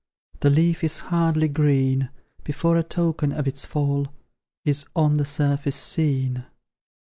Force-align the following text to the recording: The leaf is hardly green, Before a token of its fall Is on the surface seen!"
The 0.39 0.49
leaf 0.49 0.83
is 0.83 0.97
hardly 0.97 1.47
green, 1.47 2.09
Before 2.43 2.75
a 2.75 2.81
token 2.81 3.31
of 3.31 3.47
its 3.47 3.65
fall 3.65 4.07
Is 4.65 4.87
on 4.95 5.17
the 5.17 5.25
surface 5.25 5.75
seen!" 5.75 6.45